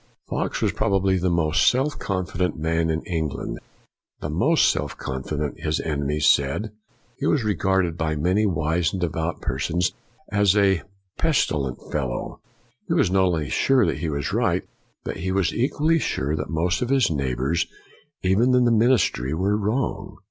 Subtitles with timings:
[0.27, 3.59] Fox was probably the most self confi dent man in England;
[4.19, 6.71] the most self con ceited, his enemies said.
[7.19, 9.91] He was regarded by many wise and devout persons
[10.31, 10.81] as a
[11.19, 12.39] pest ilent fellow.
[12.87, 14.63] He was not only sure that he was right,
[15.03, 17.67] but he was equally sure that most of his neighbors,
[18.23, 20.17] even in the min istry, were wrong.